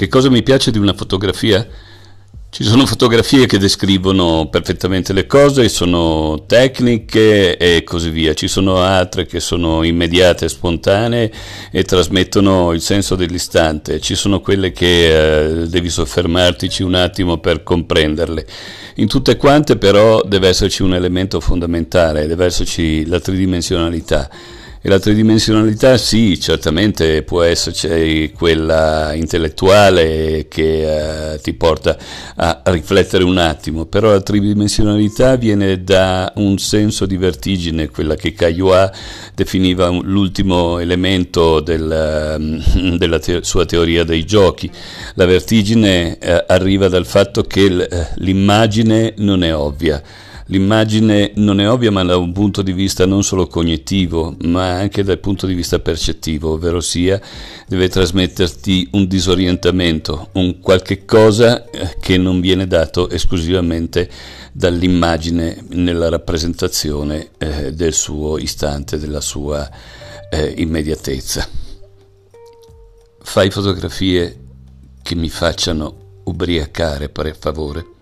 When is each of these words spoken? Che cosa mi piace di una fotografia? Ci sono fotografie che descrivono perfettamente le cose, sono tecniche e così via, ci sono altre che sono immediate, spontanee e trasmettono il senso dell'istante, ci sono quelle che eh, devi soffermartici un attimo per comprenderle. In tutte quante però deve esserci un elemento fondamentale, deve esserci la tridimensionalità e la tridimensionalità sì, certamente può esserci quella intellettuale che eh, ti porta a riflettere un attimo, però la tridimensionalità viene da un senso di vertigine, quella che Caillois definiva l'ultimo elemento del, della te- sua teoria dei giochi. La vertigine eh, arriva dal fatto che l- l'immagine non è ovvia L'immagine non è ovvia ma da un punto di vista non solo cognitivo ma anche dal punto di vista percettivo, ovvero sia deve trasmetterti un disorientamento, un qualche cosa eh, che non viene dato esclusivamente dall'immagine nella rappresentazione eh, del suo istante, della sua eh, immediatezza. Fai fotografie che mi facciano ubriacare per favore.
Che 0.00 0.08
cosa 0.08 0.30
mi 0.30 0.42
piace 0.42 0.70
di 0.70 0.78
una 0.78 0.94
fotografia? 0.94 1.66
Ci 2.48 2.64
sono 2.64 2.86
fotografie 2.86 3.44
che 3.44 3.58
descrivono 3.58 4.48
perfettamente 4.48 5.12
le 5.12 5.26
cose, 5.26 5.68
sono 5.68 6.44
tecniche 6.46 7.58
e 7.58 7.84
così 7.84 8.08
via, 8.08 8.32
ci 8.32 8.48
sono 8.48 8.78
altre 8.78 9.26
che 9.26 9.40
sono 9.40 9.82
immediate, 9.82 10.48
spontanee 10.48 11.30
e 11.70 11.82
trasmettono 11.82 12.72
il 12.72 12.80
senso 12.80 13.14
dell'istante, 13.14 14.00
ci 14.00 14.14
sono 14.14 14.40
quelle 14.40 14.72
che 14.72 15.64
eh, 15.64 15.68
devi 15.68 15.90
soffermartici 15.90 16.82
un 16.82 16.94
attimo 16.94 17.36
per 17.36 17.62
comprenderle. 17.62 18.46
In 18.94 19.06
tutte 19.06 19.36
quante 19.36 19.76
però 19.76 20.22
deve 20.22 20.48
esserci 20.48 20.80
un 20.80 20.94
elemento 20.94 21.40
fondamentale, 21.40 22.26
deve 22.26 22.46
esserci 22.46 23.04
la 23.04 23.20
tridimensionalità 23.20 24.30
e 24.82 24.88
la 24.88 24.98
tridimensionalità 24.98 25.98
sì, 25.98 26.40
certamente 26.40 27.22
può 27.22 27.42
esserci 27.42 28.32
quella 28.34 29.12
intellettuale 29.12 30.46
che 30.48 31.32
eh, 31.34 31.40
ti 31.40 31.52
porta 31.52 31.98
a 32.36 32.62
riflettere 32.64 33.22
un 33.24 33.36
attimo, 33.36 33.84
però 33.84 34.10
la 34.10 34.22
tridimensionalità 34.22 35.36
viene 35.36 35.84
da 35.84 36.32
un 36.36 36.56
senso 36.56 37.04
di 37.04 37.18
vertigine, 37.18 37.90
quella 37.90 38.14
che 38.14 38.32
Caillois 38.32 38.90
definiva 39.34 39.88
l'ultimo 39.88 40.78
elemento 40.78 41.60
del, 41.60 42.96
della 42.96 43.18
te- 43.18 43.44
sua 43.44 43.66
teoria 43.66 44.02
dei 44.04 44.24
giochi. 44.24 44.70
La 45.14 45.26
vertigine 45.26 46.16
eh, 46.18 46.44
arriva 46.48 46.88
dal 46.88 47.04
fatto 47.04 47.42
che 47.42 47.68
l- 47.68 48.08
l'immagine 48.14 49.12
non 49.18 49.42
è 49.42 49.54
ovvia 49.54 50.02
L'immagine 50.50 51.30
non 51.36 51.60
è 51.60 51.70
ovvia 51.70 51.92
ma 51.92 52.02
da 52.02 52.16
un 52.16 52.32
punto 52.32 52.62
di 52.62 52.72
vista 52.72 53.06
non 53.06 53.22
solo 53.22 53.46
cognitivo 53.46 54.34
ma 54.46 54.72
anche 54.72 55.04
dal 55.04 55.20
punto 55.20 55.46
di 55.46 55.54
vista 55.54 55.78
percettivo, 55.78 56.54
ovvero 56.54 56.80
sia 56.80 57.20
deve 57.68 57.88
trasmetterti 57.88 58.88
un 58.92 59.06
disorientamento, 59.06 60.30
un 60.32 60.58
qualche 60.58 61.04
cosa 61.04 61.70
eh, 61.70 61.96
che 62.00 62.18
non 62.18 62.40
viene 62.40 62.66
dato 62.66 63.08
esclusivamente 63.08 64.10
dall'immagine 64.52 65.64
nella 65.68 66.08
rappresentazione 66.08 67.30
eh, 67.38 67.72
del 67.72 67.92
suo 67.92 68.36
istante, 68.36 68.98
della 68.98 69.20
sua 69.20 69.70
eh, 70.30 70.54
immediatezza. 70.56 71.48
Fai 73.22 73.50
fotografie 73.50 74.36
che 75.00 75.14
mi 75.14 75.28
facciano 75.28 76.22
ubriacare 76.24 77.08
per 77.08 77.36
favore. 77.38 77.98